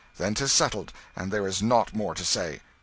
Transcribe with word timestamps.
"Then 0.17 0.33
'tis 0.33 0.51
settled, 0.51 0.93
and 1.15 1.31
there 1.31 1.45
is 1.45 1.61
nought 1.61 1.93
more 1.93 2.15
to 2.15 2.25
say." 2.25 2.61